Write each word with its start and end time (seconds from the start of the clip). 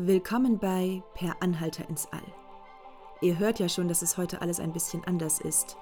Willkommen 0.00 0.60
bei 0.60 1.02
Per 1.14 1.34
Anhalter 1.42 1.88
ins 1.88 2.06
All. 2.12 2.22
Ihr 3.20 3.36
hört 3.36 3.58
ja 3.58 3.68
schon, 3.68 3.88
dass 3.88 4.00
es 4.00 4.16
heute 4.16 4.40
alles 4.40 4.60
ein 4.60 4.72
bisschen 4.72 5.02
anders 5.02 5.40
ist. 5.40 5.76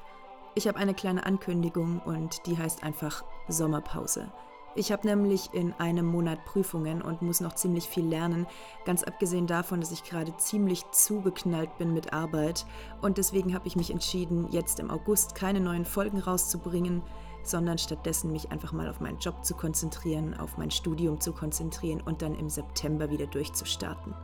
Ich 0.54 0.66
habe 0.66 0.78
eine 0.78 0.94
kleine 0.94 1.26
Ankündigung 1.26 2.00
und 2.00 2.46
die 2.46 2.56
heißt 2.56 2.82
einfach 2.82 3.24
Sommerpause. 3.46 4.32
Ich 4.78 4.92
habe 4.92 5.08
nämlich 5.08 5.54
in 5.54 5.72
einem 5.78 6.04
Monat 6.04 6.44
Prüfungen 6.44 7.00
und 7.00 7.22
muss 7.22 7.40
noch 7.40 7.54
ziemlich 7.54 7.88
viel 7.88 8.04
lernen, 8.04 8.46
ganz 8.84 9.02
abgesehen 9.02 9.46
davon, 9.46 9.80
dass 9.80 9.90
ich 9.90 10.04
gerade 10.04 10.36
ziemlich 10.36 10.82
zugeknallt 10.90 11.78
bin 11.78 11.94
mit 11.94 12.12
Arbeit 12.12 12.66
und 13.00 13.16
deswegen 13.16 13.54
habe 13.54 13.66
ich 13.66 13.74
mich 13.74 13.90
entschieden, 13.90 14.48
jetzt 14.50 14.78
im 14.78 14.90
August 14.90 15.34
keine 15.34 15.60
neuen 15.60 15.86
Folgen 15.86 16.18
rauszubringen, 16.18 17.00
sondern 17.42 17.78
stattdessen 17.78 18.32
mich 18.32 18.52
einfach 18.52 18.74
mal 18.74 18.90
auf 18.90 19.00
meinen 19.00 19.18
Job 19.18 19.42
zu 19.46 19.54
konzentrieren, 19.54 20.34
auf 20.34 20.58
mein 20.58 20.70
Studium 20.70 21.20
zu 21.20 21.32
konzentrieren 21.32 22.02
und 22.02 22.20
dann 22.20 22.34
im 22.34 22.50
September 22.50 23.10
wieder 23.10 23.26
durchzustarten. 23.26 24.14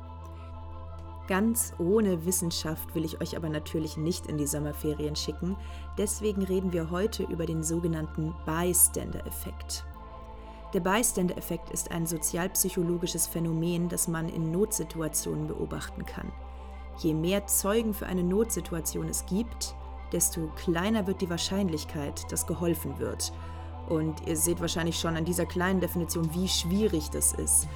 Ganz 1.28 1.72
ohne 1.78 2.26
Wissenschaft 2.26 2.94
will 2.94 3.06
ich 3.06 3.22
euch 3.22 3.38
aber 3.38 3.48
natürlich 3.48 3.96
nicht 3.96 4.26
in 4.26 4.36
die 4.36 4.46
Sommerferien 4.46 5.16
schicken, 5.16 5.56
deswegen 5.96 6.42
reden 6.42 6.74
wir 6.74 6.90
heute 6.90 7.22
über 7.22 7.46
den 7.46 7.62
sogenannten 7.62 8.34
Bystander-Effekt. 8.44 9.86
Der 10.72 10.80
Bystander-Effekt 10.80 11.68
ist 11.68 11.90
ein 11.90 12.06
sozialpsychologisches 12.06 13.26
Phänomen, 13.26 13.90
das 13.90 14.08
man 14.08 14.30
in 14.30 14.50
Notsituationen 14.50 15.46
beobachten 15.46 16.06
kann. 16.06 16.32
Je 16.98 17.12
mehr 17.12 17.46
Zeugen 17.46 17.92
für 17.92 18.06
eine 18.06 18.22
Notsituation 18.22 19.08
es 19.08 19.26
gibt, 19.26 19.74
desto 20.12 20.48
kleiner 20.56 21.06
wird 21.06 21.20
die 21.20 21.28
Wahrscheinlichkeit, 21.28 22.30
dass 22.32 22.46
geholfen 22.46 22.98
wird. 22.98 23.32
Und 23.88 24.26
ihr 24.26 24.36
seht 24.36 24.60
wahrscheinlich 24.60 24.98
schon 24.98 25.16
an 25.16 25.26
dieser 25.26 25.44
kleinen 25.44 25.80
Definition, 25.80 26.32
wie 26.34 26.48
schwierig 26.48 27.10
das 27.10 27.34
ist. 27.34 27.68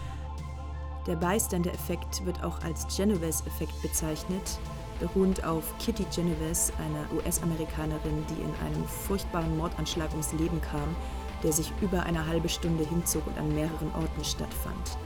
Der 1.06 1.16
Bystander-Effekt 1.16 2.24
wird 2.24 2.42
auch 2.42 2.62
als 2.62 2.86
Genovese-Effekt 2.96 3.80
bezeichnet, 3.82 4.58
beruhend 5.00 5.44
auf 5.44 5.64
Kitty 5.78 6.06
Genovese, 6.14 6.72
einer 6.78 7.12
US-Amerikanerin, 7.14 8.24
die 8.30 8.42
in 8.42 8.66
einem 8.66 8.84
furchtbaren 8.86 9.56
Mordanschlag 9.58 10.10
ums 10.12 10.32
Leben 10.32 10.60
kam, 10.62 10.96
der 11.42 11.52
sich 11.52 11.72
über 11.80 12.02
eine 12.04 12.26
halbe 12.26 12.48
Stunde 12.48 12.84
hinzog 12.84 13.26
und 13.26 13.38
an 13.38 13.54
mehreren 13.54 13.92
Orten 13.94 14.24
stattfand. 14.24 14.98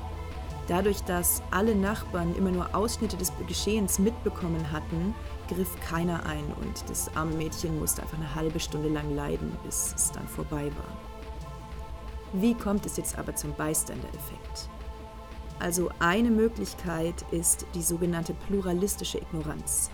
Dadurch, 0.69 1.03
dass 1.03 1.43
alle 1.51 1.75
Nachbarn 1.75 2.35
immer 2.37 2.53
nur 2.53 2.75
Ausschnitte 2.75 3.17
des 3.17 3.33
Geschehens 3.49 3.99
mitbekommen 3.99 4.71
hatten, 4.71 5.15
griff 5.49 5.75
keiner 5.81 6.25
ein 6.27 6.45
und 6.61 6.89
das 6.89 7.15
arme 7.17 7.35
Mädchen 7.35 7.79
musste 7.81 8.03
einfach 8.03 8.19
eine 8.19 8.35
halbe 8.35 8.61
Stunde 8.61 8.89
lang 8.89 9.15
leiden, 9.17 9.57
bis 9.65 9.93
es 9.97 10.13
dann 10.13 10.29
vorbei 10.29 10.71
war. 10.77 12.41
Wie 12.41 12.55
kommt 12.55 12.87
es 12.87 12.97
jetzt 12.97 13.19
aber 13.19 13.35
zum 13.35 13.53
Bystander-Effekt? 13.55 14.69
Also 15.59 15.91
eine 15.99 16.31
Möglichkeit 16.31 17.25
ist 17.33 17.67
die 17.75 17.83
sogenannte 17.83 18.33
pluralistische 18.33 19.19
Ignoranz. 19.19 19.91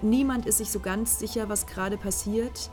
Niemand 0.00 0.46
ist 0.46 0.58
sich 0.58 0.70
so 0.70 0.78
ganz 0.78 1.18
sicher, 1.18 1.48
was 1.48 1.66
gerade 1.66 1.96
passiert. 1.96 2.70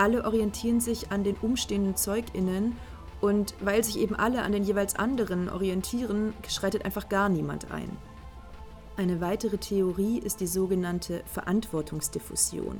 Alle 0.00 0.24
orientieren 0.24 0.80
sich 0.80 1.12
an 1.12 1.24
den 1.24 1.36
umstehenden 1.42 1.94
Zeuginnen 1.94 2.74
und 3.20 3.54
weil 3.60 3.84
sich 3.84 3.98
eben 3.98 4.16
alle 4.16 4.40
an 4.40 4.52
den 4.52 4.64
jeweils 4.64 4.96
anderen 4.96 5.50
orientieren, 5.50 6.32
schreitet 6.48 6.86
einfach 6.86 7.10
gar 7.10 7.28
niemand 7.28 7.70
ein. 7.70 7.98
Eine 8.96 9.20
weitere 9.20 9.58
Theorie 9.58 10.18
ist 10.18 10.40
die 10.40 10.46
sogenannte 10.46 11.22
Verantwortungsdiffusion. 11.26 12.78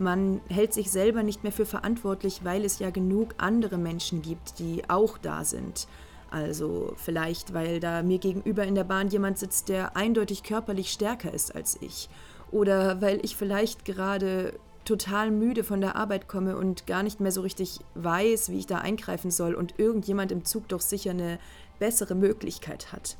Man 0.00 0.40
hält 0.48 0.74
sich 0.74 0.90
selber 0.90 1.22
nicht 1.22 1.44
mehr 1.44 1.52
für 1.52 1.66
verantwortlich, 1.66 2.40
weil 2.42 2.64
es 2.64 2.80
ja 2.80 2.90
genug 2.90 3.36
andere 3.38 3.78
Menschen 3.78 4.20
gibt, 4.20 4.58
die 4.58 4.82
auch 4.90 5.18
da 5.18 5.44
sind. 5.44 5.86
Also 6.32 6.94
vielleicht, 6.96 7.54
weil 7.54 7.78
da 7.78 8.02
mir 8.02 8.18
gegenüber 8.18 8.64
in 8.64 8.74
der 8.74 8.82
Bahn 8.82 9.06
jemand 9.06 9.38
sitzt, 9.38 9.68
der 9.68 9.96
eindeutig 9.96 10.42
körperlich 10.42 10.90
stärker 10.90 11.32
ist 11.32 11.54
als 11.54 11.80
ich. 11.80 12.08
Oder 12.50 13.00
weil 13.00 13.24
ich 13.24 13.36
vielleicht 13.36 13.84
gerade 13.84 14.54
total 14.84 15.30
müde 15.30 15.64
von 15.64 15.80
der 15.80 15.96
Arbeit 15.96 16.28
komme 16.28 16.56
und 16.56 16.86
gar 16.86 17.02
nicht 17.02 17.20
mehr 17.20 17.32
so 17.32 17.40
richtig 17.42 17.80
weiß, 17.94 18.50
wie 18.50 18.58
ich 18.58 18.66
da 18.66 18.78
eingreifen 18.78 19.30
soll 19.30 19.54
und 19.54 19.78
irgendjemand 19.78 20.32
im 20.32 20.44
Zug 20.44 20.68
doch 20.68 20.80
sicher 20.80 21.10
eine 21.10 21.38
bessere 21.78 22.14
Möglichkeit 22.14 22.92
hat. 22.92 23.16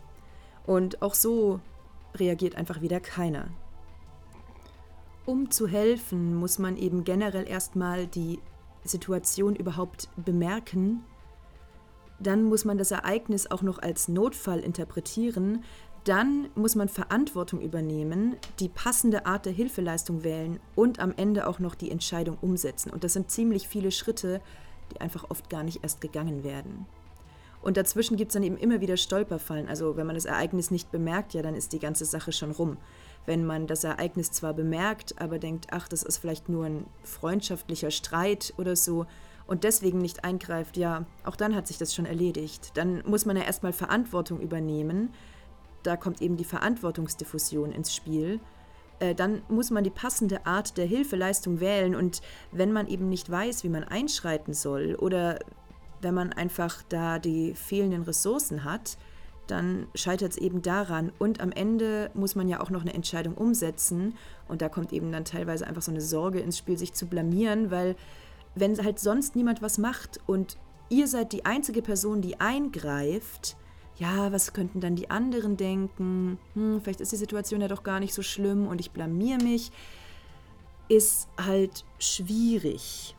Und 0.67 1.03
auch 1.03 1.15
so 1.15 1.61
reagiert 2.15 2.57
einfach 2.57 2.81
wieder 2.81 3.01
keiner. 3.01 3.49
Um 5.27 5.51
zu 5.51 5.69
helfen, 5.69 6.35
muss 6.35 6.59
man 6.59 6.77
eben 6.77 7.05
generell 7.05 7.49
erstmal 7.49 8.07
die 8.07 8.41
Situation 8.85 9.55
überhaupt 9.55 10.09
bemerken. 10.17 11.05
Dann 12.19 12.43
muss 12.43 12.65
man 12.65 12.79
das 12.79 12.91
Ereignis 12.91 13.51
auch 13.51 13.63
noch 13.63 13.79
als 13.79 14.09
Notfall 14.09 14.61
interpretieren, 14.61 15.65
dann 16.05 16.49
muss 16.55 16.77
man 16.77 16.89
Verantwortung 16.89 17.61
übernehmen, 17.61 18.37
die 18.59 18.69
passende 18.69 19.27
Art 19.27 19.47
der 19.47 19.53
Hilfeleistung 19.53 20.25
wählen 20.25 20.59
und 20.75 20.99
am 20.99 21.13
Ende 21.17 21.47
auch 21.47 21.59
noch 21.59 21.75
die 21.75 21.91
Entscheidung 21.91 22.39
umsetzen. 22.41 22.91
Und 22.91 23.05
das 23.05 23.13
sind 23.13 23.31
ziemlich 23.31 23.69
viele 23.69 23.91
Schritte, 23.91 24.41
die 24.93 25.01
einfach 25.01 25.31
oft 25.31 25.51
gar 25.51 25.63
nicht 25.63 25.83
erst 25.83 26.01
gegangen 26.01 26.43
werden. 26.43 26.87
Und 27.63 27.77
dazwischen 27.77 28.17
gibt 28.17 28.31
es 28.31 28.35
dann 28.35 28.43
eben 28.43 28.57
immer 28.57 28.81
wieder 28.81 28.97
Stolperfallen. 28.97 29.69
Also 29.69 29.97
wenn 29.97 30.07
man 30.07 30.15
das 30.15 30.25
Ereignis 30.25 30.71
nicht 30.71 30.91
bemerkt, 30.91 31.35
ja, 31.35 31.43
dann 31.43 31.55
ist 31.55 31.73
die 31.75 31.79
ganze 31.79 32.07
Sache 32.07 32.33
schon 32.33 32.53
rum. 32.53 32.79
Wenn 33.27 33.45
man 33.45 33.67
das 33.67 33.85
Ereignis 33.85 34.31
zwar 34.31 34.55
bemerkt, 34.55 35.21
aber 35.21 35.39
denkt, 35.39 35.67
ach, 35.71 35.87
das 35.87 36.03
ist 36.03 36.19
vielleicht 36.19 36.49
nur 36.49 36.65
ein 36.65 36.87
freundschaftlicher 37.03 37.91
Streit 37.91 38.55
oder 38.57 38.77
so 38.77 39.05
und 39.47 39.65
deswegen 39.65 39.99
nicht 39.99 40.25
eingreift, 40.25 40.79
ja, 40.79 41.05
auch 41.25 41.37
dann 41.37 41.55
hat 41.55 41.67
sich 41.67 41.77
das 41.77 41.95
schon 41.95 42.07
erledigt. 42.07 42.71
Dann 42.75 43.03
muss 43.07 43.27
man 43.27 43.37
ja 43.37 43.43
erstmal 43.43 43.75
Verantwortung 43.75 44.41
übernehmen 44.41 45.11
da 45.83 45.97
kommt 45.97 46.21
eben 46.23 46.37
die 46.37 46.45
Verantwortungsdiffusion 46.45 47.73
ins 47.73 47.95
Spiel, 47.95 48.41
äh, 48.99 49.15
dann 49.15 49.43
muss 49.49 49.71
man 49.71 49.85
die 49.85 49.91
passende 49.91 50.47
Art 50.47 50.77
der 50.77 50.87
Hilfeleistung 50.87 51.61
wählen 51.61 51.95
und 51.95 52.21
wenn 52.53 52.73
man 52.73 52.87
eben 52.87 53.09
nicht 53.09 53.31
weiß, 53.31 53.65
wie 53.65 53.69
man 53.69 53.85
einschreiten 53.85 54.55
soll 54.55 54.95
oder 54.95 55.39
wenn 56.03 56.15
man 56.15 56.33
einfach 56.33 56.83
da 56.89 57.19
die 57.19 57.55
fehlenden 57.55 58.03
Ressourcen 58.03 58.65
hat, 58.65 58.97
dann 59.47 59.89
scheitert 59.95 60.33
es 60.33 60.39
eben 60.39 60.63
daran. 60.63 61.13
Und 61.19 61.41
am 61.41 61.53
Ende 61.53 62.11
muss 62.15 62.35
man 62.35 62.49
ja 62.49 62.61
auch 62.61 62.71
noch 62.71 62.83
eine 62.83 62.95
Entscheidung 62.95 63.35
umsetzen. 63.35 64.15
Und 64.49 64.63
da 64.63 64.69
kommt 64.69 64.93
eben 64.93 65.13
dann 65.13 65.25
teilweise 65.25 65.67
einfach 65.67 65.83
so 65.83 65.91
eine 65.91 66.01
Sorge 66.01 66.41
ins 66.41 66.57
Spiel, 66.57 66.79
sich 66.79 66.95
zu 66.95 67.07
blamieren, 67.07 67.71
weil 67.71 67.97
wenn 68.55 68.77
halt 68.83 68.99
sonst 68.99 69.37
niemand 69.37 69.63
was 69.63 69.79
macht 69.79 70.21
und 70.27 70.57
ihr 70.89 71.07
seid 71.07 71.33
die 71.33 71.45
einzige 71.45 71.83
Person, 71.83 72.21
die 72.21 72.41
eingreift, 72.41 73.57
ja, 73.97 74.33
was 74.33 74.53
könnten 74.53 74.81
dann 74.81 74.97
die 74.97 75.11
anderen 75.11 75.57
denken? 75.57 76.39
Hm, 76.55 76.81
vielleicht 76.83 77.01
ist 77.01 77.13
die 77.13 77.17
Situation 77.17 77.61
ja 77.61 77.69
doch 77.69 77.83
gar 77.83 78.01
nicht 78.01 78.15
so 78.15 78.23
schlimm 78.23 78.67
und 78.67 78.81
ich 78.81 78.91
blamier 78.91 79.43
mich, 79.43 79.71
ist 80.89 81.29
halt 81.39 81.85
schwierig. 81.99 83.15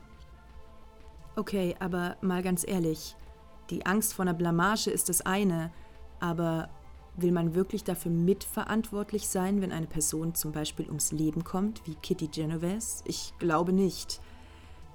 Okay, 1.35 1.75
aber 1.79 2.17
mal 2.21 2.43
ganz 2.43 2.67
ehrlich, 2.67 3.15
die 3.69 3.85
Angst 3.85 4.13
vor 4.13 4.23
einer 4.23 4.33
Blamage 4.33 4.89
ist 4.89 5.07
das 5.07 5.21
eine, 5.21 5.71
aber 6.19 6.69
will 7.15 7.31
man 7.31 7.55
wirklich 7.55 7.83
dafür 7.83 8.11
mitverantwortlich 8.11 9.27
sein, 9.27 9.61
wenn 9.61 9.71
eine 9.71 9.87
Person 9.87 10.35
zum 10.35 10.51
Beispiel 10.51 10.87
ums 10.87 11.11
Leben 11.11 11.43
kommt, 11.43 11.85
wie 11.85 11.95
Kitty 11.95 12.27
Genovese? 12.27 13.03
Ich 13.05 13.33
glaube 13.39 13.73
nicht. 13.73 14.21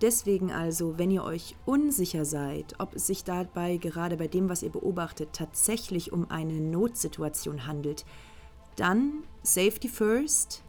Deswegen 0.03 0.53
also, 0.53 0.99
wenn 0.99 1.11
ihr 1.11 1.25
euch 1.25 1.57
unsicher 1.65 2.25
seid, 2.27 2.75
ob 2.79 2.95
es 2.95 3.07
sich 3.07 3.25
dabei 3.25 3.79
gerade 3.79 4.17
bei 4.17 4.29
dem, 4.29 4.49
was 4.49 4.63
ihr 4.63 4.71
beobachtet, 4.71 5.31
tatsächlich 5.33 6.13
um 6.13 6.31
eine 6.31 6.61
Notsituation 6.61 7.67
handelt, 7.67 8.05
dann 8.77 9.25
Safety 9.43 9.89
First. 9.89 10.63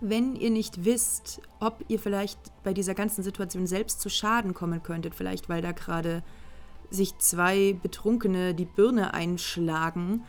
Wenn 0.00 0.36
ihr 0.36 0.50
nicht 0.50 0.84
wisst, 0.84 1.40
ob 1.60 1.82
ihr 1.88 1.98
vielleicht 1.98 2.38
bei 2.62 2.74
dieser 2.74 2.94
ganzen 2.94 3.22
Situation 3.22 3.66
selbst 3.66 4.02
zu 4.02 4.10
Schaden 4.10 4.52
kommen 4.52 4.82
könntet, 4.82 5.14
vielleicht 5.14 5.48
weil 5.48 5.62
da 5.62 5.72
gerade 5.72 6.22
sich 6.90 7.16
zwei 7.18 7.78
Betrunkene 7.82 8.54
die 8.54 8.66
Birne 8.66 9.14
einschlagen, 9.14 10.22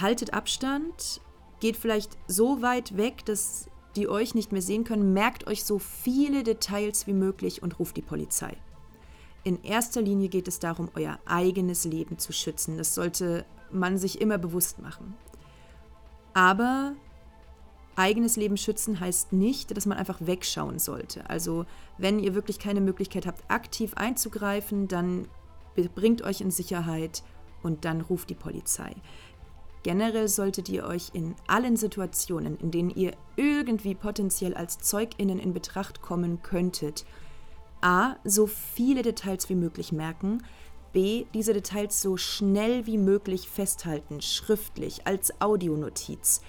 haltet 0.00 0.32
Abstand, 0.32 1.20
geht 1.60 1.76
vielleicht 1.76 2.16
so 2.26 2.62
weit 2.62 2.96
weg, 2.96 3.24
dass 3.26 3.66
die 3.96 4.08
euch 4.08 4.34
nicht 4.34 4.52
mehr 4.52 4.62
sehen 4.62 4.84
können, 4.84 5.12
merkt 5.12 5.46
euch 5.46 5.64
so 5.64 5.78
viele 5.78 6.42
Details 6.42 7.06
wie 7.06 7.12
möglich 7.12 7.62
und 7.62 7.78
ruft 7.78 7.96
die 7.96 8.02
Polizei. 8.02 8.56
In 9.44 9.62
erster 9.62 10.00
Linie 10.00 10.28
geht 10.28 10.48
es 10.48 10.58
darum, 10.58 10.90
euer 10.94 11.18
eigenes 11.26 11.84
Leben 11.84 12.18
zu 12.18 12.32
schützen. 12.32 12.78
Das 12.78 12.94
sollte 12.94 13.44
man 13.70 13.98
sich 13.98 14.20
immer 14.20 14.38
bewusst 14.38 14.78
machen. 14.78 15.14
Aber 16.32 16.94
eigenes 17.96 18.36
Leben 18.36 18.56
schützen 18.56 19.00
heißt 19.00 19.32
nicht, 19.32 19.76
dass 19.76 19.86
man 19.86 19.98
einfach 19.98 20.20
wegschauen 20.20 20.78
sollte. 20.78 21.28
Also 21.28 21.66
wenn 21.98 22.18
ihr 22.18 22.34
wirklich 22.34 22.58
keine 22.58 22.80
Möglichkeit 22.80 23.26
habt, 23.26 23.48
aktiv 23.48 23.94
einzugreifen, 23.94 24.88
dann 24.88 25.28
bringt 25.94 26.22
euch 26.22 26.40
in 26.40 26.50
Sicherheit 26.50 27.22
und 27.62 27.84
dann 27.84 28.00
ruft 28.00 28.30
die 28.30 28.34
Polizei. 28.34 28.94
Generell 29.84 30.28
solltet 30.28 30.70
ihr 30.70 30.84
euch 30.84 31.10
in 31.12 31.36
allen 31.46 31.76
Situationen, 31.76 32.56
in 32.56 32.70
denen 32.70 32.88
ihr 32.88 33.12
irgendwie 33.36 33.94
potenziell 33.94 34.54
als 34.54 34.78
Zeuginnen 34.78 35.38
in 35.38 35.52
Betracht 35.52 36.00
kommen 36.00 36.42
könntet, 36.42 37.04
a. 37.82 38.16
so 38.24 38.46
viele 38.46 39.02
Details 39.02 39.50
wie 39.50 39.54
möglich 39.54 39.92
merken, 39.92 40.42
B. 40.94 41.26
Diese 41.34 41.52
Details 41.52 42.00
so 42.00 42.16
schnell 42.16 42.86
wie 42.86 42.96
möglich 42.96 43.50
festhalten, 43.50 44.22
schriftlich, 44.22 45.06
als 45.06 45.38
Audionotiz, 45.42 46.40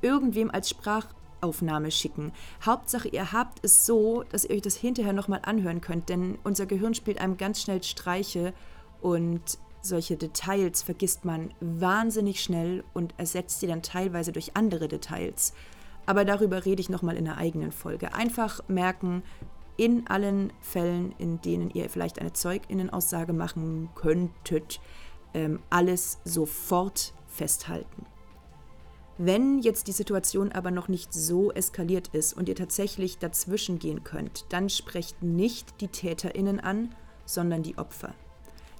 irgendwem 0.00 0.52
als 0.52 0.68
Sprachaufnahme 0.68 1.90
schicken. 1.90 2.32
Hauptsache, 2.64 3.08
ihr 3.08 3.32
habt 3.32 3.64
es 3.64 3.86
so, 3.86 4.22
dass 4.30 4.44
ihr 4.44 4.54
euch 4.54 4.62
das 4.62 4.76
hinterher 4.76 5.14
nochmal 5.14 5.40
anhören 5.42 5.80
könnt, 5.80 6.10
denn 6.10 6.38
unser 6.44 6.66
Gehirn 6.66 6.94
spielt 6.94 7.18
einem 7.18 7.38
ganz 7.38 7.60
schnell 7.60 7.82
Streiche 7.82 8.54
und 9.00 9.58
solche 9.84 10.16
Details 10.16 10.82
vergisst 10.82 11.24
man 11.24 11.52
wahnsinnig 11.60 12.42
schnell 12.42 12.84
und 12.92 13.14
ersetzt 13.18 13.60
sie 13.60 13.66
dann 13.66 13.82
teilweise 13.82 14.32
durch 14.32 14.56
andere 14.56 14.88
Details. 14.88 15.52
Aber 16.06 16.24
darüber 16.24 16.64
rede 16.64 16.80
ich 16.80 16.90
nochmal 16.90 17.16
in 17.16 17.28
einer 17.28 17.38
eigenen 17.38 17.72
Folge. 17.72 18.14
Einfach 18.14 18.60
merken, 18.68 19.22
in 19.76 20.06
allen 20.06 20.52
Fällen, 20.60 21.14
in 21.18 21.40
denen 21.40 21.70
ihr 21.70 21.88
vielleicht 21.90 22.20
eine 22.20 22.32
Zeuginnenaussage 22.32 23.32
machen 23.32 23.88
könntet, 23.94 24.80
ähm, 25.32 25.60
alles 25.70 26.18
sofort 26.24 27.12
festhalten. 27.26 28.06
Wenn 29.16 29.60
jetzt 29.60 29.86
die 29.86 29.92
Situation 29.92 30.50
aber 30.52 30.70
noch 30.70 30.88
nicht 30.88 31.12
so 31.12 31.52
eskaliert 31.52 32.08
ist 32.08 32.32
und 32.32 32.48
ihr 32.48 32.56
tatsächlich 32.56 33.18
dazwischen 33.18 33.78
gehen 33.78 34.02
könnt, 34.02 34.44
dann 34.48 34.68
sprecht 34.68 35.22
nicht 35.22 35.80
die 35.80 35.88
Täterinnen 35.88 36.58
an, 36.58 36.94
sondern 37.24 37.62
die 37.62 37.78
Opfer. 37.78 38.14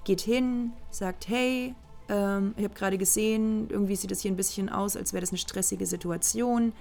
Geht 0.05 0.21
hin, 0.21 0.71
sagt, 0.91 1.27
hey, 1.27 1.75
ähm, 2.07 2.53
ich 2.57 2.63
habe 2.63 2.73
gerade 2.73 2.97
gesehen, 2.97 3.67
irgendwie 3.69 3.97
sieht 3.97 4.11
es 4.11 4.21
hier 4.21 4.31
ein 4.31 4.37
bisschen 4.37 4.69
aus, 4.69 4.95
als 4.95 5.11
wäre 5.11 5.21
das 5.21 5.31
eine 5.31 5.37
stressige 5.39 5.85
Situation, 5.85 6.73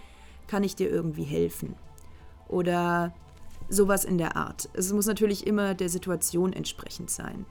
kann 0.47 0.63
ich 0.63 0.77
dir 0.77 0.91
irgendwie 0.91 1.25
helfen? 1.25 1.75
Oder 2.49 3.13
sowas 3.69 4.05
in 4.05 4.19
der 4.19 4.37
Art. 4.37 4.69
Es 4.75 4.93
muss 4.93 5.07
natürlich 5.07 5.47
immer 5.47 5.75
der 5.75 5.89
Situation 5.89 6.53
entsprechend 6.53 7.11
sein. 7.11 7.47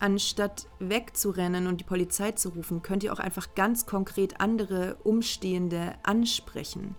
Anstatt 0.00 0.66
wegzurennen 0.78 1.66
und 1.66 1.80
die 1.80 1.84
Polizei 1.84 2.32
zu 2.32 2.50
rufen, 2.50 2.82
könnt 2.82 3.02
ihr 3.02 3.12
auch 3.12 3.18
einfach 3.18 3.54
ganz 3.54 3.86
konkret 3.86 4.40
andere 4.40 4.96
Umstehende 5.02 5.94
ansprechen. 6.04 6.94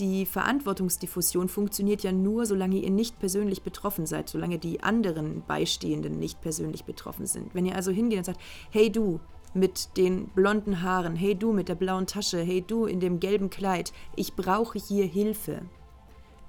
Die 0.00 0.26
Verantwortungsdiffusion 0.26 1.48
funktioniert 1.48 2.02
ja 2.02 2.10
nur, 2.10 2.46
solange 2.46 2.78
ihr 2.78 2.90
nicht 2.90 3.20
persönlich 3.20 3.62
betroffen 3.62 4.06
seid, 4.06 4.28
solange 4.28 4.58
die 4.58 4.82
anderen 4.82 5.44
Beistehenden 5.46 6.18
nicht 6.18 6.40
persönlich 6.40 6.84
betroffen 6.84 7.26
sind. 7.26 7.54
Wenn 7.54 7.64
ihr 7.64 7.76
also 7.76 7.92
hingeht 7.92 8.18
und 8.18 8.24
sagt, 8.24 8.40
hey 8.70 8.90
du 8.90 9.20
mit 9.54 9.96
den 9.96 10.26
blonden 10.30 10.82
Haaren, 10.82 11.14
hey 11.14 11.36
du 11.36 11.52
mit 11.52 11.68
der 11.68 11.76
blauen 11.76 12.06
Tasche, 12.06 12.40
hey 12.40 12.60
du 12.60 12.86
in 12.86 12.98
dem 12.98 13.20
gelben 13.20 13.50
Kleid, 13.50 13.92
ich 14.16 14.34
brauche 14.34 14.80
hier 14.80 15.06
Hilfe. 15.06 15.62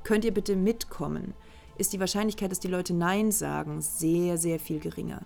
Könnt 0.03 0.25
ihr 0.25 0.33
bitte 0.33 0.56
mitkommen? 0.56 1.36
Ist 1.77 1.94
die 1.94 2.00
Wahrscheinlichkeit, 2.00 2.50
dass 2.50 2.59
die 2.59 2.68
Leute 2.68 2.95
Nein 2.95 3.31
sagen, 3.31 3.81
sehr, 3.81 4.38
sehr 4.38 4.59
viel 4.59 4.80
geringer. 4.80 5.21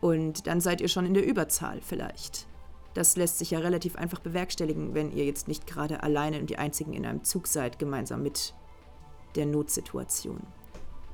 Und 0.00 0.48
dann 0.48 0.60
seid 0.60 0.80
ihr 0.80 0.88
schon 0.88 1.06
in 1.06 1.14
der 1.14 1.24
Überzahl 1.26 1.80
vielleicht. 1.80 2.46
Das 2.94 3.16
lässt 3.16 3.38
sich 3.38 3.50
ja 3.50 3.58
relativ 3.58 3.96
einfach 3.96 4.20
bewerkstelligen, 4.20 4.94
wenn 4.94 5.12
ihr 5.12 5.24
jetzt 5.24 5.48
nicht 5.48 5.66
gerade 5.66 6.02
alleine 6.02 6.38
und 6.38 6.48
die 6.48 6.58
Einzigen 6.58 6.92
in 6.92 7.04
einem 7.04 7.24
Zug 7.24 7.48
seid, 7.48 7.78
gemeinsam 7.78 8.22
mit 8.22 8.54
der 9.34 9.46
Notsituation. 9.46 10.40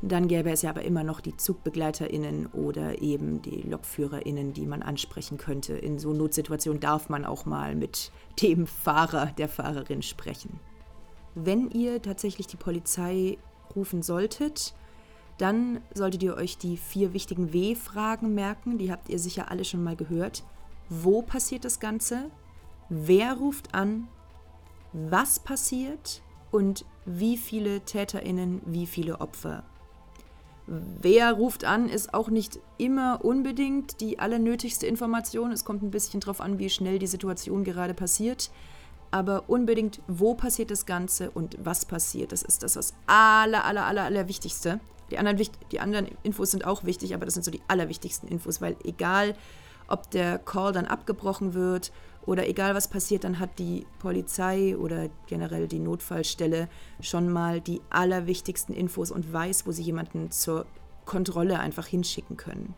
Dann 0.02 0.28
gäbe 0.28 0.50
es 0.50 0.62
ja 0.62 0.70
aber 0.70 0.82
immer 0.82 1.04
noch 1.04 1.20
die 1.20 1.36
ZugbegleiterInnen 1.36 2.46
oder 2.46 3.02
eben 3.02 3.42
die 3.42 3.62
LokführerInnen, 3.62 4.54
die 4.54 4.66
man 4.66 4.82
ansprechen 4.82 5.36
könnte. 5.36 5.74
In 5.74 5.98
so 5.98 6.14
Notsituationen 6.14 6.80
darf 6.80 7.10
man 7.10 7.26
auch 7.26 7.44
mal 7.44 7.74
mit 7.74 8.10
dem 8.40 8.66
Fahrer, 8.66 9.26
der 9.26 9.48
Fahrerin 9.48 10.02
sprechen. 10.02 10.58
Wenn 11.34 11.70
ihr 11.70 12.00
tatsächlich 12.00 12.46
die 12.46 12.56
Polizei 12.56 13.36
rufen 13.76 14.02
solltet, 14.02 14.74
dann 15.36 15.80
solltet 15.94 16.22
ihr 16.22 16.34
euch 16.34 16.56
die 16.56 16.76
vier 16.76 17.12
wichtigen 17.12 17.52
W-Fragen 17.52 18.34
merken. 18.34 18.78
Die 18.78 18.90
habt 18.90 19.08
ihr 19.10 19.18
sicher 19.18 19.50
alle 19.50 19.64
schon 19.64 19.82
mal 19.82 19.96
gehört. 19.96 20.44
Wo 20.90 21.22
passiert 21.22 21.64
das 21.64 21.78
Ganze? 21.78 22.30
Wer 22.88 23.34
ruft 23.34 23.74
an? 23.74 24.08
Was 24.92 25.38
passiert? 25.38 26.20
Und 26.50 26.84
wie 27.06 27.36
viele 27.36 27.80
TäterInnen, 27.82 28.60
wie 28.66 28.86
viele 28.86 29.20
Opfer? 29.20 29.62
Wer 30.66 31.32
ruft 31.32 31.64
an, 31.64 31.88
ist 31.88 32.12
auch 32.12 32.28
nicht 32.28 32.58
immer 32.76 33.24
unbedingt 33.24 34.00
die 34.00 34.18
allernötigste 34.18 34.86
Information. 34.88 35.52
Es 35.52 35.64
kommt 35.64 35.82
ein 35.82 35.92
bisschen 35.92 36.18
drauf 36.18 36.40
an, 36.40 36.58
wie 36.58 36.70
schnell 36.70 36.98
die 36.98 37.06
Situation 37.06 37.62
gerade 37.62 37.94
passiert. 37.94 38.50
Aber 39.12 39.48
unbedingt, 39.48 40.00
wo 40.08 40.34
passiert 40.34 40.72
das 40.72 40.86
Ganze 40.86 41.30
und 41.30 41.56
was 41.62 41.84
passiert. 41.84 42.32
Das 42.32 42.42
ist 42.42 42.64
das, 42.64 42.74
was 42.74 42.94
aller, 43.06 43.64
aller, 43.64 43.86
aller, 43.86 44.02
aller 44.02 44.26
Wichtigste. 44.26 44.80
Die 45.12 45.18
anderen, 45.18 45.48
die 45.70 45.80
anderen 45.80 46.08
Infos 46.24 46.50
sind 46.50 46.64
auch 46.64 46.82
wichtig, 46.82 47.14
aber 47.14 47.24
das 47.24 47.34
sind 47.34 47.44
so 47.44 47.50
die 47.52 47.62
allerwichtigsten 47.68 48.28
Infos, 48.28 48.60
weil 48.60 48.76
egal, 48.84 49.36
ob 49.90 50.10
der 50.10 50.38
Call 50.38 50.72
dann 50.72 50.86
abgebrochen 50.86 51.54
wird 51.54 51.92
oder 52.26 52.48
egal 52.48 52.74
was 52.74 52.88
passiert, 52.88 53.24
dann 53.24 53.38
hat 53.38 53.58
die 53.58 53.86
Polizei 53.98 54.76
oder 54.76 55.08
generell 55.26 55.68
die 55.68 55.78
Notfallstelle 55.78 56.68
schon 57.00 57.30
mal 57.30 57.60
die 57.60 57.80
allerwichtigsten 57.90 58.74
Infos 58.74 59.10
und 59.10 59.32
weiß, 59.32 59.66
wo 59.66 59.72
sie 59.72 59.82
jemanden 59.82 60.30
zur 60.30 60.66
Kontrolle 61.06 61.58
einfach 61.58 61.86
hinschicken 61.86 62.36
können. 62.36 62.74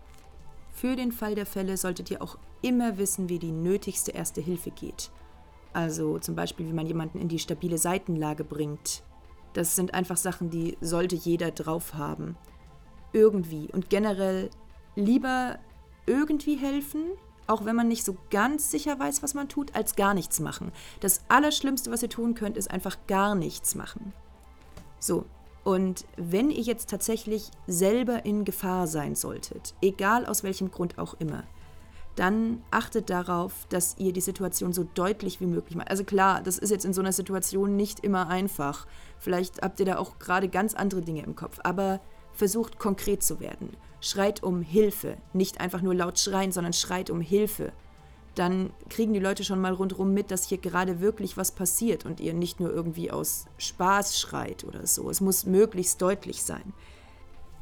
Für 0.72 0.96
den 0.96 1.12
Fall 1.12 1.34
der 1.34 1.46
Fälle 1.46 1.76
solltet 1.76 2.10
ihr 2.10 2.22
auch 2.22 2.38
immer 2.62 2.96
wissen, 2.96 3.28
wie 3.28 3.38
die 3.38 3.52
nötigste 3.52 4.12
erste 4.12 4.40
Hilfe 4.40 4.70
geht. 4.70 5.10
Also 5.72 6.18
zum 6.18 6.34
Beispiel, 6.34 6.66
wie 6.66 6.72
man 6.72 6.86
jemanden 6.86 7.18
in 7.18 7.28
die 7.28 7.38
stabile 7.38 7.78
Seitenlage 7.78 8.44
bringt, 8.44 9.02
das 9.52 9.76
sind 9.76 9.94
einfach 9.94 10.16
Sachen, 10.16 10.50
die 10.50 10.78
sollte 10.80 11.16
jeder 11.16 11.50
drauf 11.50 11.94
haben. 11.94 12.36
Irgendwie. 13.12 13.68
Und 13.72 13.90
generell 13.90 14.48
lieber 14.96 15.58
irgendwie 16.06 16.56
helfen, 16.56 17.02
auch 17.46 17.64
wenn 17.64 17.76
man 17.76 17.88
nicht 17.88 18.04
so 18.04 18.16
ganz 18.31 18.70
sicher 18.70 18.99
weiß, 18.99 19.22
was 19.22 19.34
man 19.34 19.49
tut, 19.49 19.75
als 19.75 19.96
gar 19.96 20.14
nichts 20.14 20.40
machen. 20.40 20.72
Das 21.00 21.22
Allerschlimmste, 21.28 21.90
was 21.90 22.02
ihr 22.02 22.08
tun 22.08 22.34
könnt, 22.34 22.56
ist 22.56 22.70
einfach 22.70 22.96
gar 23.06 23.34
nichts 23.34 23.75
machen. 23.75 24.12
So, 24.99 25.25
und 25.64 26.06
wenn 26.16 26.50
ihr 26.50 26.62
jetzt 26.62 26.90
tatsächlich 26.90 27.50
selber 27.66 28.25
in 28.25 28.44
Gefahr 28.44 28.87
sein 28.87 29.14
solltet, 29.14 29.75
egal 29.81 30.26
aus 30.26 30.43
welchem 30.43 30.70
Grund 30.70 30.99
auch 30.99 31.14
immer, 31.14 31.44
dann 32.16 32.62
achtet 32.70 33.08
darauf, 33.08 33.66
dass 33.70 33.96
ihr 33.98 34.12
die 34.12 34.20
Situation 34.20 34.72
so 34.72 34.84
deutlich 34.94 35.40
wie 35.40 35.46
möglich 35.46 35.76
macht. 35.76 35.90
Also 35.90 36.05
klar, 36.05 36.43
das 36.43 36.58
ist 36.58 36.70
jetzt 36.70 36.84
in 36.84 36.93
so 36.93 37.00
einer 37.00 37.12
Situation 37.12 37.75
nicht 37.76 38.00
immer 38.00 38.28
einfach. 38.28 38.87
Vielleicht 39.19 39.62
habt 39.62 39.81
ihr 39.81 39.87
da 39.87 39.96
auch 39.96 40.19
gerade 40.19 40.48
ganz 40.48 40.75
andere 40.75 41.00
Dinge 41.00 41.22
im 41.22 41.37
Kopf, 41.37 41.58
aber 41.62 42.00
versucht 42.34 42.79
konkret 42.79 43.23
zu 43.23 43.40
werden. 43.40 43.76
Schreit 44.00 44.43
um 44.43 44.62
Hilfe, 44.62 45.17
nicht 45.32 45.61
einfach 45.61 45.82
nur 45.82 45.94
laut 45.94 46.19
schreien, 46.19 46.52
sondern 46.52 46.73
schreit 46.73 47.11
um 47.11 47.20
Hilfe. 47.20 47.73
Dann 48.34 48.70
kriegen 48.88 49.12
die 49.12 49.20
Leute 49.20 49.44
schon 49.44 49.61
mal 49.61 49.75
rundherum 49.75 50.14
mit, 50.14 50.31
dass 50.31 50.49
hier 50.49 50.58
gerade 50.58 51.00
wirklich 51.00 51.36
was 51.36 51.53
passiert 51.53 52.06
und 52.06 52.19
ihr 52.19 52.32
nicht 52.32 52.60
nur 52.60 52.72
irgendwie 52.72 53.10
aus 53.10 53.46
Spaß 53.58 54.19
schreit 54.19 54.65
oder 54.65 54.86
so. 54.86 55.10
Es 55.10 55.20
muss 55.20 55.44
möglichst 55.44 56.01
deutlich 56.01 56.43
sein. 56.43 56.72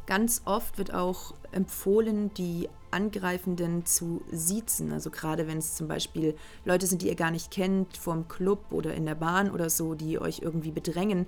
Ganz 0.06 0.42
oft 0.44 0.78
wird 0.78 0.94
auch 0.94 1.34
empfohlen, 1.52 2.32
die 2.34 2.68
Angreifenden 2.90 3.84
zu 3.84 4.22
siezen. 4.30 4.92
Also 4.92 5.10
gerade 5.10 5.46
wenn 5.46 5.58
es 5.58 5.74
zum 5.74 5.88
Beispiel 5.88 6.36
Leute 6.64 6.86
sind, 6.86 7.02
die 7.02 7.08
ihr 7.08 7.16
gar 7.16 7.30
nicht 7.30 7.50
kennt, 7.50 7.96
vom 7.96 8.28
Club 8.28 8.66
oder 8.70 8.94
in 8.94 9.06
der 9.06 9.14
Bahn 9.14 9.50
oder 9.50 9.70
so, 9.70 9.94
die 9.94 10.18
euch 10.18 10.40
irgendwie 10.40 10.72
bedrängen. 10.72 11.26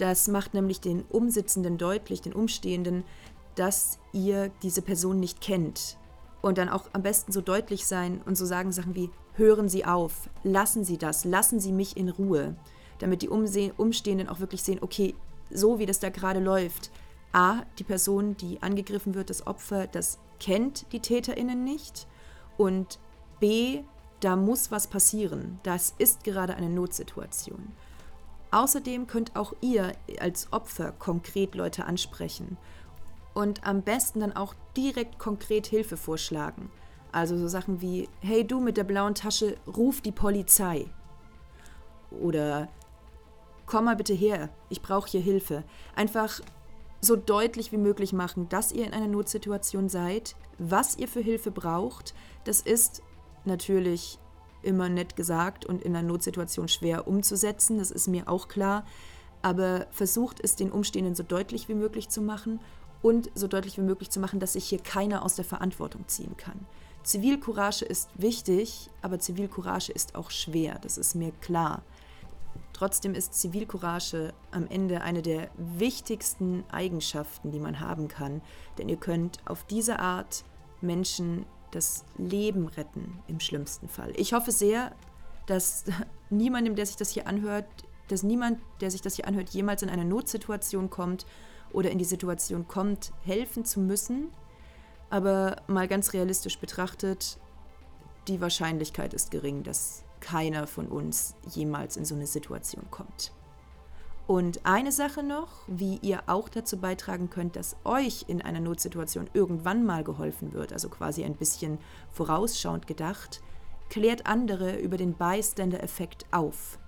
Das 0.00 0.28
macht 0.28 0.54
nämlich 0.54 0.80
den 0.80 1.02
Umsitzenden 1.10 1.76
deutlich, 1.76 2.22
den 2.22 2.32
Umstehenden, 2.32 3.04
dass 3.54 3.98
ihr 4.14 4.50
diese 4.62 4.80
Person 4.80 5.20
nicht 5.20 5.42
kennt. 5.42 5.98
Und 6.40 6.56
dann 6.56 6.70
auch 6.70 6.88
am 6.94 7.02
besten 7.02 7.32
so 7.32 7.42
deutlich 7.42 7.86
sein 7.86 8.22
und 8.24 8.34
so 8.34 8.46
sagen 8.46 8.72
Sachen 8.72 8.94
wie, 8.94 9.10
hören 9.34 9.68
Sie 9.68 9.84
auf, 9.84 10.30
lassen 10.42 10.84
Sie 10.84 10.96
das, 10.96 11.26
lassen 11.26 11.60
Sie 11.60 11.70
mich 11.70 11.98
in 11.98 12.08
Ruhe, 12.08 12.56
damit 12.98 13.20
die 13.20 13.28
Umstehenden 13.28 14.30
auch 14.30 14.40
wirklich 14.40 14.62
sehen, 14.62 14.78
okay, 14.80 15.14
so 15.50 15.78
wie 15.78 15.84
das 15.84 16.00
da 16.00 16.08
gerade 16.08 16.40
läuft, 16.40 16.90
A, 17.32 17.64
die 17.78 17.84
Person, 17.84 18.38
die 18.38 18.62
angegriffen 18.62 19.14
wird, 19.14 19.28
das 19.28 19.46
Opfer, 19.46 19.86
das 19.86 20.18
kennt 20.38 20.90
die 20.92 21.00
Täterinnen 21.00 21.62
nicht 21.62 22.06
und 22.56 22.98
B, 23.38 23.82
da 24.20 24.34
muss 24.34 24.70
was 24.70 24.86
passieren. 24.86 25.60
Das 25.62 25.94
ist 25.98 26.24
gerade 26.24 26.54
eine 26.54 26.70
Notsituation. 26.70 27.72
Außerdem 28.50 29.06
könnt 29.06 29.36
auch 29.36 29.54
ihr 29.60 29.92
als 30.18 30.52
Opfer 30.52 30.92
konkret 30.92 31.54
Leute 31.54 31.84
ansprechen 31.84 32.56
und 33.34 33.66
am 33.66 33.82
besten 33.82 34.20
dann 34.20 34.34
auch 34.34 34.54
direkt 34.76 35.18
konkret 35.18 35.66
Hilfe 35.66 35.96
vorschlagen. 35.96 36.70
Also 37.12 37.36
so 37.36 37.48
Sachen 37.48 37.80
wie, 37.80 38.08
hey 38.20 38.46
du 38.46 38.60
mit 38.60 38.76
der 38.76 38.84
blauen 38.84 39.14
Tasche, 39.14 39.56
ruf 39.66 40.00
die 40.00 40.12
Polizei. 40.12 40.86
Oder 42.10 42.68
komm 43.66 43.84
mal 43.84 43.96
bitte 43.96 44.14
her, 44.14 44.48
ich 44.68 44.82
brauche 44.82 45.08
hier 45.08 45.20
Hilfe. 45.20 45.64
Einfach 45.94 46.40
so 47.00 47.16
deutlich 47.16 47.72
wie 47.72 47.78
möglich 47.78 48.12
machen, 48.12 48.48
dass 48.48 48.72
ihr 48.72 48.86
in 48.86 48.92
einer 48.92 49.08
Notsituation 49.08 49.88
seid, 49.88 50.36
was 50.58 50.98
ihr 50.98 51.08
für 51.08 51.20
Hilfe 51.20 51.50
braucht. 51.50 52.14
Das 52.44 52.60
ist 52.60 53.02
natürlich 53.44 54.18
immer 54.62 54.88
nett 54.88 55.16
gesagt 55.16 55.64
und 55.64 55.82
in 55.82 55.96
einer 55.96 56.06
Notsituation 56.06 56.68
schwer 56.68 57.06
umzusetzen, 57.06 57.78
das 57.78 57.90
ist 57.90 58.08
mir 58.08 58.28
auch 58.28 58.48
klar. 58.48 58.84
Aber 59.42 59.86
versucht 59.90 60.40
es 60.42 60.56
den 60.56 60.70
Umstehenden 60.70 61.14
so 61.14 61.22
deutlich 61.22 61.68
wie 61.68 61.74
möglich 61.74 62.08
zu 62.08 62.20
machen 62.20 62.60
und 63.02 63.30
so 63.34 63.48
deutlich 63.48 63.78
wie 63.78 63.82
möglich 63.82 64.10
zu 64.10 64.20
machen, 64.20 64.40
dass 64.40 64.52
sich 64.52 64.66
hier 64.66 64.80
keiner 64.80 65.24
aus 65.24 65.34
der 65.34 65.44
Verantwortung 65.44 66.06
ziehen 66.08 66.36
kann. 66.36 66.66
Zivilcourage 67.02 67.84
ist 67.84 68.10
wichtig, 68.14 68.90
aber 69.00 69.18
Zivilcourage 69.18 69.90
ist 69.92 70.14
auch 70.14 70.30
schwer, 70.30 70.78
das 70.82 70.98
ist 70.98 71.14
mir 71.14 71.32
klar. 71.40 71.82
Trotzdem 72.74 73.14
ist 73.14 73.34
Zivilcourage 73.34 74.32
am 74.50 74.66
Ende 74.66 75.00
eine 75.00 75.22
der 75.22 75.50
wichtigsten 75.56 76.64
Eigenschaften, 76.70 77.52
die 77.52 77.58
man 77.58 77.80
haben 77.80 78.08
kann, 78.08 78.42
denn 78.78 78.88
ihr 78.88 78.96
könnt 78.96 79.38
auf 79.46 79.64
diese 79.64 79.98
Art 79.98 80.44
Menschen 80.80 81.46
das 81.70 82.04
Leben 82.16 82.68
retten, 82.68 83.18
im 83.28 83.40
schlimmsten 83.40 83.88
Fall. 83.88 84.12
Ich 84.16 84.32
hoffe 84.32 84.52
sehr, 84.52 84.92
dass 85.46 85.84
niemandem, 86.30 86.74
der 86.74 86.86
sich 86.86 86.96
das 86.96 87.10
hier 87.10 87.26
anhört, 87.26 87.66
dass 88.08 88.22
niemand, 88.22 88.58
der 88.80 88.90
sich 88.90 89.02
das 89.02 89.16
hier 89.16 89.26
anhört, 89.26 89.50
jemals 89.50 89.82
in 89.82 89.88
eine 89.88 90.04
Notsituation 90.04 90.90
kommt 90.90 91.26
oder 91.72 91.90
in 91.90 91.98
die 91.98 92.04
Situation 92.04 92.66
kommt, 92.66 93.12
helfen 93.22 93.64
zu 93.64 93.80
müssen. 93.80 94.28
Aber 95.10 95.56
mal 95.66 95.88
ganz 95.88 96.12
realistisch 96.12 96.58
betrachtet, 96.58 97.38
die 98.28 98.40
Wahrscheinlichkeit 98.40 99.14
ist 99.14 99.30
gering, 99.30 99.62
dass 99.62 100.04
keiner 100.20 100.66
von 100.66 100.88
uns 100.88 101.34
jemals 101.48 101.96
in 101.96 102.04
so 102.04 102.14
eine 102.14 102.26
Situation 102.26 102.90
kommt. 102.90 103.32
Und 104.30 104.64
eine 104.64 104.92
Sache 104.92 105.24
noch, 105.24 105.48
wie 105.66 105.98
ihr 106.02 106.22
auch 106.28 106.48
dazu 106.48 106.76
beitragen 106.76 107.30
könnt, 107.30 107.56
dass 107.56 107.74
euch 107.82 108.26
in 108.28 108.40
einer 108.40 108.60
Notsituation 108.60 109.28
irgendwann 109.32 109.84
mal 109.84 110.04
geholfen 110.04 110.52
wird, 110.52 110.72
also 110.72 110.88
quasi 110.88 111.24
ein 111.24 111.34
bisschen 111.34 111.78
vorausschauend 112.12 112.86
gedacht, 112.86 113.42
klärt 113.88 114.26
andere 114.26 114.76
über 114.76 114.96
den 114.96 115.14
Bystander-Effekt 115.14 116.26
auf. 116.30 116.78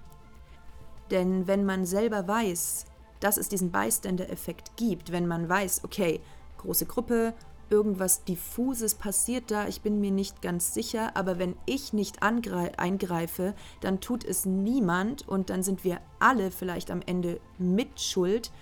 Denn 1.10 1.48
wenn 1.48 1.64
man 1.64 1.84
selber 1.84 2.28
weiß, 2.28 2.84
dass 3.18 3.38
es 3.38 3.48
diesen 3.48 3.72
Bystander-Effekt 3.72 4.76
gibt, 4.76 5.10
wenn 5.10 5.26
man 5.26 5.48
weiß, 5.48 5.82
okay, 5.82 6.20
große 6.58 6.86
Gruppe, 6.86 7.34
irgendwas 7.72 8.24
Diffuses 8.24 8.94
passiert 8.94 9.50
da, 9.50 9.66
ich 9.66 9.80
bin 9.80 9.98
mir 9.98 10.10
nicht 10.10 10.42
ganz 10.42 10.74
sicher, 10.74 11.16
aber 11.16 11.38
wenn 11.38 11.56
ich 11.64 11.92
nicht 11.92 12.22
eingreife, 12.22 13.54
dann 13.80 14.00
tut 14.00 14.24
es 14.24 14.44
niemand 14.44 15.26
und 15.26 15.48
dann 15.50 15.62
sind 15.62 15.82
wir 15.82 16.00
alle 16.20 16.50
vielleicht 16.50 16.90
am 16.90 17.00
Ende 17.04 17.40
mit 17.58 18.00
Schuld, 18.00 18.52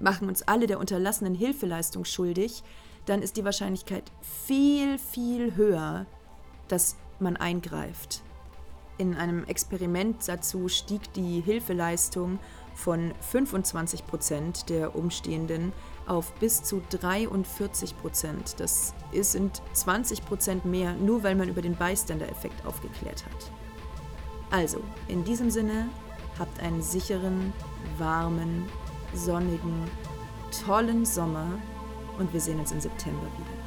machen 0.00 0.28
uns 0.28 0.42
alle 0.42 0.66
der 0.66 0.80
unterlassenen 0.80 1.34
Hilfeleistung 1.34 2.04
schuldig, 2.04 2.64
dann 3.06 3.22
ist 3.22 3.36
die 3.36 3.44
Wahrscheinlichkeit 3.44 4.10
viel, 4.20 4.98
viel 4.98 5.54
höher, 5.54 6.06
dass 6.66 6.96
man 7.20 7.36
eingreift. 7.36 8.22
In 8.98 9.14
einem 9.14 9.44
Experiment 9.44 10.26
dazu 10.26 10.68
stieg 10.68 11.12
die 11.12 11.40
Hilfeleistung 11.40 12.40
von 12.74 13.14
25 13.20 14.06
Prozent 14.06 14.68
der 14.68 14.96
Umstehenden 14.96 15.72
auf 16.08 16.32
bis 16.34 16.62
zu 16.62 16.82
43 16.90 17.96
Prozent. 17.98 18.54
Das 18.58 18.94
sind 19.12 19.62
20 19.72 20.24
Prozent 20.24 20.64
mehr, 20.64 20.94
nur 20.94 21.22
weil 21.22 21.34
man 21.34 21.48
über 21.48 21.62
den 21.62 21.74
Bystander-Effekt 21.74 22.64
aufgeklärt 22.66 23.24
hat. 23.26 23.50
Also, 24.50 24.80
in 25.08 25.24
diesem 25.24 25.50
Sinne, 25.50 25.88
habt 26.38 26.60
einen 26.60 26.82
sicheren, 26.82 27.52
warmen, 27.98 28.66
sonnigen, 29.14 29.90
tollen 30.64 31.04
Sommer 31.04 31.46
und 32.18 32.32
wir 32.32 32.40
sehen 32.40 32.58
uns 32.58 32.72
im 32.72 32.80
September 32.80 33.26
wieder. 33.36 33.57